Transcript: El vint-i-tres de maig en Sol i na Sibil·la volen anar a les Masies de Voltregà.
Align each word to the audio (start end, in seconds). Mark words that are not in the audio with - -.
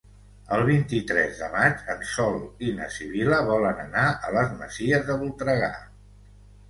El 0.55 0.61
vint-i-tres 0.67 1.35
de 1.41 1.49
maig 1.55 1.83
en 1.95 2.01
Sol 2.13 2.39
i 2.69 2.73
na 2.79 2.87
Sibil·la 2.95 3.41
volen 3.51 3.85
anar 3.87 4.07
a 4.31 4.35
les 4.39 4.59
Masies 4.63 5.07
de 5.11 5.19
Voltregà. 5.25 5.71